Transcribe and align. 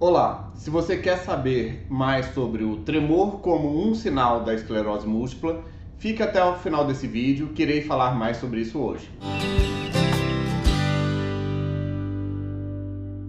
Olá, 0.00 0.50
se 0.56 0.70
você 0.70 0.96
quer 0.96 1.18
saber 1.18 1.86
mais 1.88 2.26
sobre 2.34 2.64
o 2.64 2.78
tremor 2.78 3.38
como 3.38 3.86
um 3.86 3.94
sinal 3.94 4.42
da 4.42 4.52
esclerose 4.52 5.06
múltipla, 5.06 5.62
fique 5.98 6.20
até 6.20 6.44
o 6.44 6.56
final 6.56 6.84
desse 6.84 7.06
vídeo 7.06 7.50
que 7.54 7.62
irei 7.62 7.80
falar 7.80 8.12
mais 8.12 8.38
sobre 8.38 8.60
isso 8.60 8.80
hoje. 8.80 9.08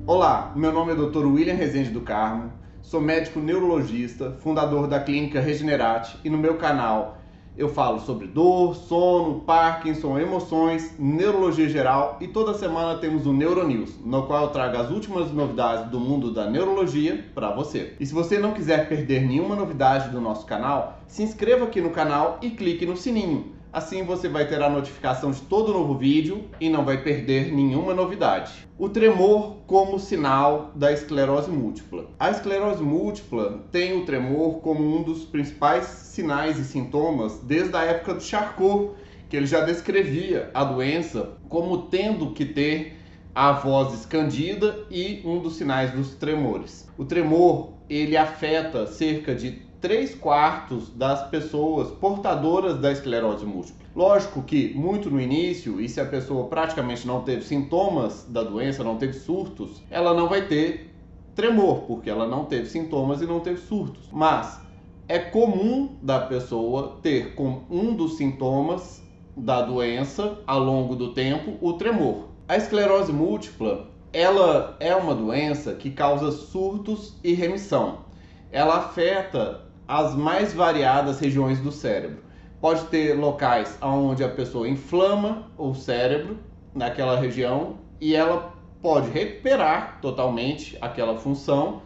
Olá, 0.07 0.51
meu 0.55 0.73
nome 0.73 0.93
é 0.93 0.95
Dr. 0.95 1.27
William 1.27 1.53
Rezende 1.53 1.91
do 1.91 2.01
Carmo, 2.01 2.51
sou 2.81 2.99
médico 2.99 3.39
neurologista, 3.39 4.35
fundador 4.39 4.87
da 4.87 4.99
clínica 4.99 5.39
Regenerate 5.39 6.17
e 6.23 6.31
no 6.31 6.37
meu 6.37 6.57
canal 6.57 7.19
eu 7.57 7.69
falo 7.69 7.99
sobre 7.99 8.27
dor, 8.27 8.75
sono, 8.75 9.41
Parkinson, 9.41 10.19
emoções, 10.19 10.93
neurologia 10.99 11.69
geral 11.69 12.17
e 12.19 12.27
toda 12.27 12.53
semana 12.53 12.99
temos 12.99 13.25
o 13.25 13.33
Neuronews, 13.33 13.95
no 14.03 14.23
qual 14.23 14.43
eu 14.43 14.49
trago 14.49 14.77
as 14.77 14.89
últimas 14.89 15.31
novidades 15.31 15.89
do 15.89 15.99
mundo 15.99 16.31
da 16.31 16.49
neurologia 16.49 17.25
para 17.33 17.51
você. 17.51 17.93
E 17.99 18.05
se 18.05 18.13
você 18.13 18.37
não 18.37 18.53
quiser 18.53 18.89
perder 18.89 19.21
nenhuma 19.25 19.55
novidade 19.55 20.09
do 20.09 20.19
nosso 20.19 20.45
canal, 20.45 20.99
se 21.07 21.23
inscreva 21.23 21.65
aqui 21.65 21.79
no 21.79 21.91
canal 21.91 22.39
e 22.41 22.49
clique 22.49 22.85
no 22.85 22.97
sininho 22.97 23.55
Assim 23.75 24.03
você 24.03 24.29
vai 24.29 24.47
ter 24.47 24.61
a 24.61 24.69
notificação 24.69 25.31
de 25.31 25.41
todo 25.41 25.73
novo 25.73 25.97
vídeo 25.97 26.45
e 26.61 26.69
não 26.69 26.85
vai 26.85 27.03
perder 27.03 27.53
nenhuma 27.53 27.93
novidade. 27.93 28.65
O 28.77 28.87
tremor 28.87 29.57
como 29.67 29.99
sinal 29.99 30.71
da 30.73 30.93
esclerose 30.93 31.51
múltipla. 31.51 32.05
A 32.17 32.31
esclerose 32.31 32.81
múltipla 32.81 33.65
tem 33.73 33.91
o 33.97 34.05
tremor 34.05 34.61
como 34.61 34.81
um 34.81 35.03
dos 35.03 35.25
principais 35.25 35.87
sinais 35.87 36.57
e 36.57 36.63
sintomas 36.63 37.41
desde 37.43 37.75
a 37.75 37.83
época 37.83 38.13
do 38.13 38.23
Charcot, 38.23 38.91
que 39.27 39.35
ele 39.35 39.45
já 39.45 39.59
descrevia 39.59 40.49
a 40.53 40.63
doença 40.63 41.33
como 41.49 41.89
tendo 41.89 42.31
que 42.31 42.45
ter 42.45 42.95
a 43.35 43.51
voz 43.51 43.93
escandida 43.93 44.85
e 44.89 45.21
um 45.25 45.39
dos 45.39 45.57
sinais 45.57 45.91
dos 45.91 46.15
tremores. 46.15 46.87
O 46.97 47.03
tremor 47.03 47.73
ele 47.89 48.15
afeta 48.15 48.87
cerca 48.87 49.35
de 49.35 49.64
3 49.85 50.15
quartos 50.15 50.89
das 50.89 51.29
pessoas 51.29 51.91
portadoras 51.91 52.79
da 52.79 52.91
esclerose 52.91 53.45
múltipla. 53.45 53.85
Lógico 53.95 54.41
que 54.41 54.73
muito 54.73 55.11
no 55.11 55.21
início, 55.21 55.79
e 55.79 55.87
se 55.87 56.01
a 56.01 56.05
pessoa 56.07 56.47
praticamente 56.47 57.05
não 57.05 57.21
teve 57.21 57.43
sintomas 57.43 58.25
da 58.27 58.41
doença, 58.41 58.83
não 58.83 58.97
teve 58.97 59.13
surtos, 59.13 59.83
ela 59.91 60.11
não 60.15 60.27
vai 60.27 60.47
ter 60.47 60.91
tremor, 61.35 61.81
porque 61.81 62.09
ela 62.09 62.25
não 62.25 62.45
teve 62.45 62.67
sintomas 62.67 63.21
e 63.21 63.27
não 63.27 63.39
teve 63.41 63.59
surtos. 63.59 64.09
Mas 64.11 64.59
é 65.07 65.19
comum 65.19 65.95
da 66.01 66.19
pessoa 66.19 66.97
ter 67.03 67.35
como 67.35 67.61
um 67.69 67.93
dos 67.93 68.17
sintomas 68.17 69.03
da 69.37 69.61
doença 69.61 70.39
ao 70.47 70.61
longo 70.61 70.95
do 70.95 71.13
tempo 71.13 71.59
o 71.61 71.73
tremor. 71.73 72.29
A 72.47 72.57
esclerose 72.57 73.13
múltipla, 73.13 73.85
ela 74.11 74.77
é 74.79 74.95
uma 74.95 75.13
doença 75.13 75.75
que 75.75 75.91
causa 75.91 76.31
surtos 76.31 77.19
e 77.23 77.35
remissão. 77.35 78.03
Ela 78.51 78.77
afeta 78.77 79.63
as 79.87 80.15
mais 80.15 80.53
variadas 80.53 81.19
regiões 81.19 81.59
do 81.59 81.71
cérebro. 81.71 82.23
Pode 82.59 82.85
ter 82.85 83.13
locais 83.13 83.77
onde 83.81 84.23
a 84.23 84.29
pessoa 84.29 84.67
inflama 84.67 85.51
o 85.57 85.73
cérebro 85.73 86.37
naquela 86.73 87.19
região 87.19 87.77
e 88.01 88.15
ela 88.15 88.53
pode 88.81 89.09
recuperar 89.09 89.99
totalmente 90.01 90.77
aquela 90.81 91.17
função, 91.17 91.81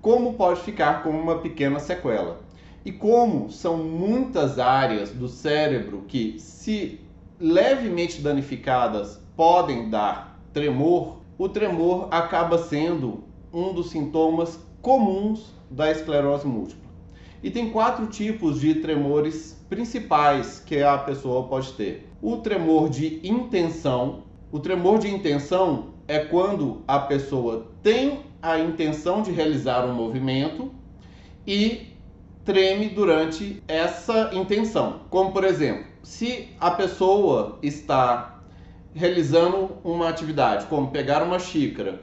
como 0.00 0.34
pode 0.34 0.60
ficar 0.60 1.02
com 1.02 1.10
uma 1.10 1.38
pequena 1.38 1.78
sequela. 1.78 2.40
E 2.84 2.92
como 2.92 3.50
são 3.50 3.78
muitas 3.78 4.58
áreas 4.58 5.10
do 5.10 5.28
cérebro 5.28 6.04
que, 6.06 6.38
se 6.38 7.00
levemente 7.38 8.20
danificadas, 8.20 9.20
podem 9.36 9.90
dar 9.90 10.40
tremor, 10.52 11.18
o 11.36 11.48
tremor 11.48 12.08
acaba 12.10 12.58
sendo 12.58 13.24
um 13.52 13.72
dos 13.72 13.90
sintomas 13.90 14.58
comuns 14.80 15.52
da 15.70 15.90
esclerose 15.90 16.46
múltipla. 16.46 16.85
E 17.42 17.50
tem 17.50 17.70
quatro 17.70 18.06
tipos 18.06 18.60
de 18.60 18.74
tremores 18.76 19.64
principais 19.68 20.60
que 20.64 20.82
a 20.82 20.96
pessoa 20.98 21.46
pode 21.48 21.72
ter. 21.72 22.08
O 22.22 22.38
tremor 22.38 22.88
de 22.88 23.20
intenção. 23.26 24.24
O 24.50 24.58
tremor 24.58 24.98
de 24.98 25.08
intenção 25.08 25.94
é 26.08 26.18
quando 26.18 26.82
a 26.86 26.98
pessoa 26.98 27.68
tem 27.82 28.20
a 28.40 28.58
intenção 28.58 29.22
de 29.22 29.30
realizar 29.32 29.84
um 29.84 29.92
movimento 29.92 30.70
e 31.46 31.88
treme 32.44 32.88
durante 32.88 33.62
essa 33.66 34.30
intenção. 34.32 35.00
Como 35.10 35.32
por 35.32 35.44
exemplo, 35.44 35.86
se 36.02 36.48
a 36.60 36.70
pessoa 36.70 37.58
está 37.62 38.40
realizando 38.94 39.76
uma 39.84 40.08
atividade, 40.08 40.66
como 40.66 40.90
pegar 40.90 41.22
uma 41.22 41.38
xícara 41.38 42.00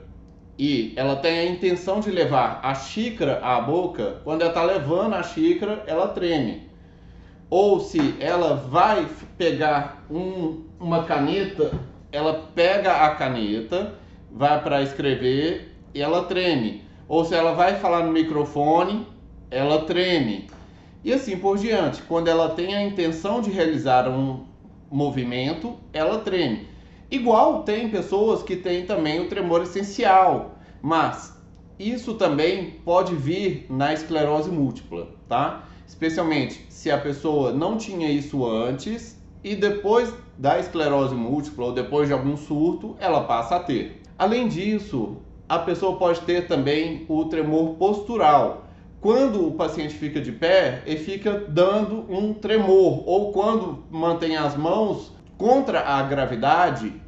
e 0.57 0.93
ela 0.95 1.15
tem 1.15 1.39
a 1.39 1.45
intenção 1.45 1.99
de 1.99 2.11
levar 2.11 2.59
a 2.63 2.75
xícara 2.75 3.39
à 3.41 3.59
boca, 3.59 4.21
quando 4.23 4.41
ela 4.41 4.51
está 4.51 4.63
levando 4.63 5.13
a 5.13 5.23
xícara, 5.23 5.83
ela 5.87 6.07
treme. 6.09 6.69
Ou 7.49 7.79
se 7.79 8.15
ela 8.19 8.55
vai 8.55 9.07
pegar 9.37 10.03
um, 10.09 10.63
uma 10.79 11.03
caneta, 11.03 11.71
ela 12.11 12.49
pega 12.53 13.05
a 13.05 13.15
caneta, 13.15 13.93
vai 14.31 14.61
para 14.61 14.81
escrever 14.81 15.75
e 15.93 16.01
ela 16.01 16.23
treme. 16.23 16.83
Ou 17.07 17.25
se 17.25 17.35
ela 17.35 17.53
vai 17.53 17.75
falar 17.75 18.03
no 18.03 18.11
microfone, 18.11 19.07
ela 19.49 19.85
treme. 19.85 20.47
E 21.03 21.11
assim 21.11 21.37
por 21.37 21.57
diante. 21.57 22.01
Quando 22.03 22.27
ela 22.27 22.49
tem 22.49 22.75
a 22.75 22.83
intenção 22.83 23.41
de 23.41 23.51
realizar 23.51 24.07
um 24.07 24.45
movimento, 24.89 25.75
ela 25.91 26.19
treme. 26.19 26.67
Igual 27.13 27.61
tem 27.61 27.89
pessoas 27.89 28.41
que 28.41 28.55
têm 28.55 28.87
também 28.87 29.19
o 29.19 29.29
tremor 29.29 29.61
essencial, 29.61 30.55
mas 30.81 31.39
isso 31.77 32.15
também 32.15 32.71
pode 32.83 33.13
vir 33.13 33.67
na 33.69 33.93
esclerose 33.93 34.49
múltipla, 34.49 35.09
tá? 35.29 35.63
Especialmente 35.85 36.65
se 36.69 36.89
a 36.89 36.97
pessoa 36.97 37.51
não 37.53 37.77
tinha 37.77 38.09
isso 38.09 38.43
antes 38.43 39.21
e 39.43 39.55
depois 39.55 40.11
da 40.39 40.57
esclerose 40.57 41.13
múltipla 41.13 41.65
ou 41.65 41.71
depois 41.71 42.07
de 42.07 42.13
algum 42.13 42.35
surto, 42.35 42.95
ela 42.99 43.25
passa 43.25 43.57
a 43.57 43.59
ter. 43.59 44.01
Além 44.17 44.47
disso, 44.47 45.17
a 45.47 45.59
pessoa 45.59 45.99
pode 45.99 46.21
ter 46.21 46.47
também 46.47 47.05
o 47.07 47.25
tremor 47.25 47.75
postural. 47.75 48.65
Quando 48.99 49.47
o 49.47 49.51
paciente 49.51 49.93
fica 49.93 50.19
de 50.19 50.31
pé, 50.31 50.81
ele 50.87 50.97
fica 50.97 51.45
dando 51.47 52.11
um 52.11 52.33
tremor, 52.33 53.07
ou 53.07 53.31
quando 53.31 53.83
mantém 53.91 54.35
as 54.35 54.57
mãos 54.57 55.13
contra 55.37 55.81
a 55.81 56.01
gravidade, 56.03 57.02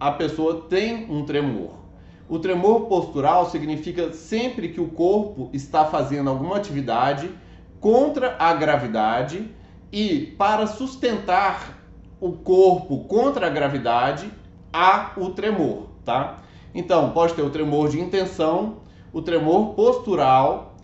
a 0.00 0.10
pessoa 0.10 0.62
tem 0.62 1.06
um 1.10 1.26
tremor. 1.26 1.72
O 2.26 2.38
tremor 2.38 2.86
postural 2.86 3.50
significa 3.50 4.12
sempre 4.14 4.70
que 4.70 4.80
o 4.80 4.88
corpo 4.88 5.50
está 5.52 5.84
fazendo 5.84 6.30
alguma 6.30 6.56
atividade 6.56 7.30
contra 7.78 8.34
a 8.38 8.54
gravidade 8.54 9.50
e 9.92 10.34
para 10.38 10.66
sustentar 10.66 11.78
o 12.20 12.32
corpo 12.32 13.04
contra 13.04 13.46
a 13.46 13.50
gravidade 13.50 14.30
há 14.72 15.12
o 15.16 15.30
tremor, 15.30 15.88
tá? 16.04 16.38
Então, 16.74 17.10
pode 17.10 17.34
ter 17.34 17.42
o 17.42 17.50
tremor 17.50 17.88
de 17.88 18.00
intenção, 18.00 18.76
o 19.12 19.20
tremor 19.20 19.74
postural 19.74 20.76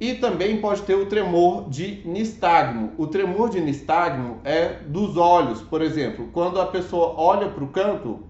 e 0.00 0.14
também 0.14 0.60
pode 0.60 0.82
ter 0.82 0.94
o 0.94 1.06
tremor 1.06 1.68
de 1.68 2.02
nistagmo. 2.04 2.92
O 2.96 3.06
tremor 3.06 3.50
de 3.50 3.60
nistagmo 3.60 4.38
é 4.42 4.80
dos 4.86 5.16
olhos, 5.16 5.60
por 5.60 5.82
exemplo, 5.82 6.30
quando 6.32 6.60
a 6.60 6.66
pessoa 6.66 7.14
olha 7.16 7.48
para 7.48 7.62
o 7.62 7.68
canto, 7.68 8.20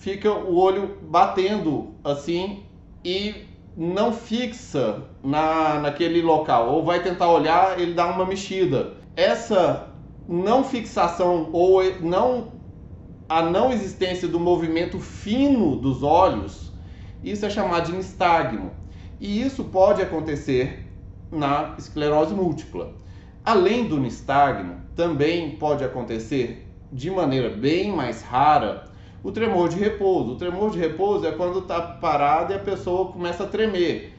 fica 0.00 0.32
o 0.32 0.56
olho 0.56 0.96
batendo 1.02 1.94
assim 2.02 2.64
e 3.04 3.34
não 3.76 4.12
fixa 4.12 5.04
na, 5.22 5.78
naquele 5.78 6.22
local, 6.22 6.70
ou 6.70 6.84
vai 6.84 7.02
tentar 7.02 7.30
olhar, 7.30 7.78
ele 7.78 7.92
dá 7.92 8.06
uma 8.06 8.26
mexida. 8.26 8.94
Essa 9.14 9.88
não 10.26 10.64
fixação 10.64 11.50
ou 11.52 11.82
não 12.00 12.52
a 13.28 13.42
não 13.42 13.70
existência 13.70 14.26
do 14.26 14.40
movimento 14.40 14.98
fino 14.98 15.76
dos 15.76 16.02
olhos, 16.02 16.72
isso 17.22 17.46
é 17.46 17.50
chamado 17.50 17.86
de 17.86 17.92
nistagmo. 17.92 18.72
E 19.20 19.42
isso 19.42 19.64
pode 19.64 20.02
acontecer 20.02 20.90
na 21.30 21.74
esclerose 21.78 22.34
múltipla. 22.34 22.94
Além 23.44 23.86
do 23.86 24.00
nistagmo, 24.00 24.80
também 24.96 25.56
pode 25.56 25.84
acontecer 25.84 26.66
de 26.90 27.10
maneira 27.10 27.50
bem 27.50 27.92
mais 27.92 28.22
rara 28.22 28.90
o 29.22 29.30
tremor 29.30 29.68
de 29.68 29.76
repouso. 29.76 30.32
O 30.32 30.36
tremor 30.36 30.70
de 30.70 30.78
repouso 30.78 31.26
é 31.26 31.32
quando 31.32 31.60
está 31.60 31.80
parado 31.80 32.52
e 32.52 32.56
a 32.56 32.60
pessoa 32.60 33.12
começa 33.12 33.44
a 33.44 33.46
tremer. 33.46 34.14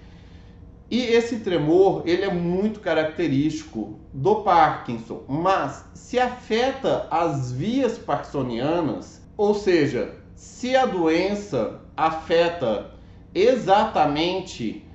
E 0.89 0.99
esse 0.99 1.39
tremor, 1.39 2.03
ele 2.05 2.23
é 2.23 2.33
muito 2.33 2.81
característico 2.81 3.97
do 4.13 4.41
Parkinson, 4.43 5.23
mas 5.27 5.85
se 5.93 6.19
afeta 6.19 7.07
as 7.09 7.51
vias 7.51 7.97
parkinsonianas, 7.97 9.21
ou 9.37 9.53
seja, 9.53 10.15
se 10.35 10.75
a 10.75 10.85
doença 10.85 11.79
afeta 11.95 12.91
exatamente 13.33 14.85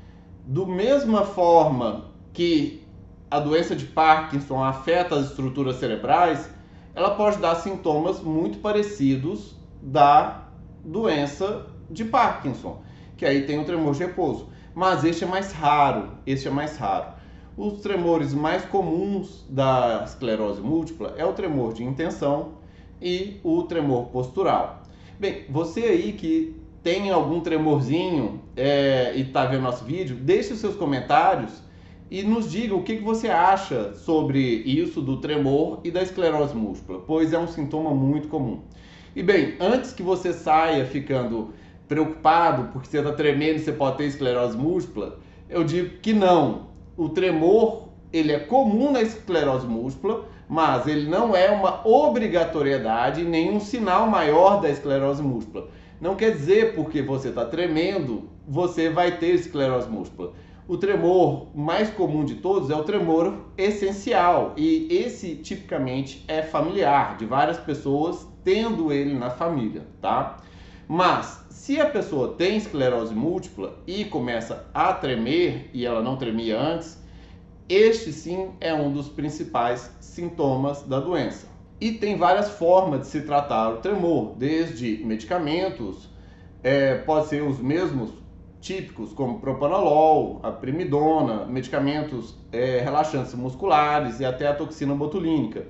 do 0.44 0.66
mesma 0.66 1.24
forma 1.24 2.10
que 2.32 2.84
a 3.30 3.40
doença 3.40 3.74
de 3.74 3.86
Parkinson 3.86 4.62
afeta 4.62 5.16
as 5.16 5.30
estruturas 5.30 5.76
cerebrais, 5.76 6.50
ela 6.94 7.14
pode 7.14 7.38
dar 7.38 7.54
sintomas 7.56 8.20
muito 8.20 8.58
parecidos 8.58 9.55
da 9.82 10.48
doença 10.84 11.66
de 11.90 12.04
Parkinson, 12.04 12.82
que 13.16 13.24
aí 13.24 13.42
tem 13.42 13.58
o 13.58 13.64
tremor 13.64 13.94
de 13.94 14.00
repouso. 14.00 14.48
mas 14.74 15.04
este 15.04 15.24
é 15.24 15.26
mais 15.26 15.52
raro, 15.52 16.10
este 16.26 16.48
é 16.48 16.50
mais 16.50 16.76
raro. 16.76 17.14
Os 17.56 17.80
tremores 17.80 18.34
mais 18.34 18.64
comuns 18.66 19.46
da 19.48 20.02
esclerose 20.04 20.60
múltipla 20.60 21.14
é 21.16 21.24
o 21.24 21.32
tremor 21.32 21.72
de 21.72 21.82
intenção 21.82 22.52
e 23.00 23.40
o 23.42 23.62
tremor 23.62 24.08
postural. 24.08 24.82
Bem, 25.18 25.44
você 25.48 25.80
aí 25.80 26.12
que 26.12 26.54
tem 26.82 27.10
algum 27.10 27.40
tremorzinho 27.40 28.42
é, 28.54 29.12
e 29.16 29.22
está 29.22 29.46
vendo 29.46 29.62
nosso 29.62 29.84
vídeo, 29.84 30.16
deixe 30.16 30.52
os 30.52 30.58
seus 30.60 30.76
comentários 30.76 31.62
e 32.10 32.22
nos 32.22 32.50
diga 32.50 32.74
o 32.74 32.82
que, 32.82 32.98
que 32.98 33.02
você 33.02 33.28
acha 33.28 33.94
sobre 33.94 34.38
isso 34.38 35.00
do 35.00 35.16
tremor 35.16 35.80
e 35.82 35.90
da 35.90 36.02
esclerose 36.02 36.54
múltipla, 36.54 37.00
pois 37.00 37.32
é 37.32 37.38
um 37.38 37.48
sintoma 37.48 37.94
muito 37.94 38.28
comum. 38.28 38.60
E 39.16 39.22
bem, 39.22 39.54
antes 39.58 39.94
que 39.94 40.02
você 40.02 40.30
saia 40.30 40.84
ficando 40.84 41.54
preocupado 41.88 42.70
porque 42.70 42.86
você 42.86 42.98
está 42.98 43.12
tremendo 43.12 43.56
e 43.56 43.60
você 43.60 43.72
pode 43.72 43.96
ter 43.96 44.04
esclerose 44.04 44.54
múltipla, 44.54 45.18
eu 45.48 45.64
digo 45.64 45.96
que 46.02 46.12
não. 46.12 46.66
O 46.98 47.08
tremor 47.08 47.88
ele 48.12 48.30
é 48.30 48.38
comum 48.38 48.92
na 48.92 49.00
esclerose 49.00 49.66
múltipla, 49.66 50.26
mas 50.46 50.86
ele 50.86 51.08
não 51.08 51.34
é 51.34 51.50
uma 51.50 51.80
obrigatoriedade 51.88 53.24
nem 53.24 53.50
um 53.50 53.58
sinal 53.58 54.06
maior 54.06 54.60
da 54.60 54.68
esclerose 54.68 55.22
múltipla. 55.22 55.66
Não 55.98 56.14
quer 56.14 56.32
dizer 56.32 56.74
porque 56.74 57.00
você 57.00 57.30
está 57.30 57.46
tremendo, 57.46 58.28
você 58.46 58.90
vai 58.90 59.16
ter 59.16 59.34
esclerose 59.34 59.88
múltipla. 59.88 60.34
O 60.68 60.76
tremor 60.76 61.46
mais 61.54 61.90
comum 61.90 62.24
de 62.24 62.36
todos 62.36 62.70
é 62.70 62.74
o 62.74 62.82
tremor 62.82 63.32
essencial 63.56 64.52
e 64.56 64.88
esse 64.90 65.36
tipicamente 65.36 66.24
é 66.26 66.42
familiar, 66.42 67.16
de 67.16 67.24
várias 67.24 67.56
pessoas 67.56 68.26
tendo 68.42 68.92
ele 68.92 69.14
na 69.14 69.30
família, 69.30 69.86
tá? 70.00 70.38
Mas 70.88 71.46
se 71.50 71.80
a 71.80 71.86
pessoa 71.86 72.34
tem 72.34 72.56
esclerose 72.56 73.14
múltipla 73.14 73.78
e 73.86 74.06
começa 74.06 74.66
a 74.74 74.92
tremer 74.92 75.70
e 75.72 75.86
ela 75.86 76.02
não 76.02 76.16
tremia 76.16 76.60
antes, 76.60 77.00
este 77.68 78.12
sim 78.12 78.50
é 78.60 78.74
um 78.74 78.92
dos 78.92 79.08
principais 79.08 79.92
sintomas 80.00 80.82
da 80.82 80.98
doença. 80.98 81.46
E 81.80 81.92
tem 81.92 82.16
várias 82.16 82.50
formas 82.50 83.02
de 83.02 83.06
se 83.06 83.20
tratar 83.20 83.70
o 83.70 83.76
tremor, 83.76 84.34
desde 84.36 84.96
medicamentos, 85.04 86.08
é, 86.60 86.96
pode 86.96 87.28
ser 87.28 87.44
os 87.44 87.60
mesmos 87.60 88.25
típicos, 88.66 89.12
como 89.12 89.38
propanolol, 89.38 90.40
a 90.42 90.50
primidona, 90.50 91.46
medicamentos 91.46 92.34
é, 92.50 92.80
relaxantes 92.80 93.32
musculares 93.34 94.18
e 94.18 94.24
até 94.24 94.48
a 94.48 94.54
toxina 94.54 94.92
botulínica. 94.92 95.66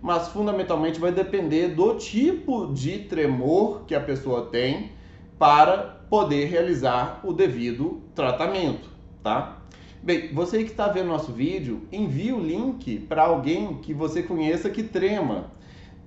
Mas 0.00 0.28
fundamentalmente 0.28 0.98
vai 0.98 1.12
depender 1.12 1.68
do 1.68 1.96
tipo 1.96 2.72
de 2.72 3.00
tremor 3.00 3.82
que 3.86 3.94
a 3.94 4.00
pessoa 4.00 4.46
tem 4.46 4.92
para 5.38 5.98
poder 6.08 6.46
realizar 6.46 7.20
o 7.22 7.34
devido 7.34 8.00
tratamento, 8.14 8.88
tá? 9.22 9.58
Bem, 10.02 10.32
você 10.32 10.64
que 10.64 10.70
está 10.70 10.88
vendo 10.88 11.08
nosso 11.08 11.32
vídeo, 11.32 11.82
envie 11.92 12.32
o 12.32 12.40
link 12.40 13.00
para 13.00 13.24
alguém 13.24 13.74
que 13.78 13.92
você 13.92 14.22
conheça 14.22 14.70
que 14.70 14.82
trema. 14.82 15.50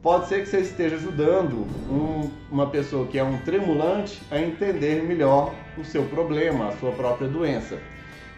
Pode 0.01 0.27
ser 0.27 0.41
que 0.41 0.47
você 0.47 0.61
esteja 0.61 0.95
ajudando 0.95 1.67
um, 1.87 2.27
uma 2.51 2.65
pessoa 2.65 3.05
que 3.05 3.19
é 3.19 3.23
um 3.23 3.37
tremulante 3.41 4.19
a 4.31 4.41
entender 4.41 5.03
melhor 5.03 5.53
o 5.77 5.85
seu 5.85 6.03
problema, 6.05 6.69
a 6.69 6.77
sua 6.77 6.91
própria 6.91 7.27
doença. 7.27 7.77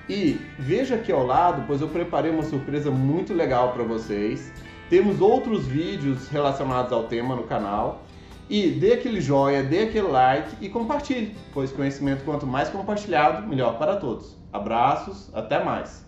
E 0.09 0.41
veja 0.59 0.95
aqui 0.95 1.09
ao 1.09 1.25
lado, 1.25 1.63
pois 1.65 1.79
eu 1.79 1.87
preparei 1.87 2.31
uma 2.31 2.43
surpresa 2.43 2.91
muito 2.91 3.33
legal 3.33 3.71
para 3.71 3.83
vocês. 3.83 4.51
Temos 4.89 5.21
outros 5.21 5.65
vídeos 5.65 6.27
relacionados 6.27 6.91
ao 6.91 7.05
tema 7.05 7.33
no 7.33 7.43
canal. 7.43 8.03
E 8.49 8.67
dê 8.69 8.95
aquele 8.95 9.21
joinha, 9.21 9.63
dê 9.63 9.83
aquele 9.83 10.07
like 10.07 10.57
e 10.59 10.67
compartilhe, 10.67 11.33
pois 11.53 11.71
conhecimento 11.71 12.25
quanto 12.25 12.45
mais 12.45 12.67
compartilhado, 12.67 13.47
melhor 13.47 13.77
para 13.77 13.95
todos. 13.95 14.35
Abraços, 14.51 15.33
até 15.33 15.63
mais! 15.63 16.02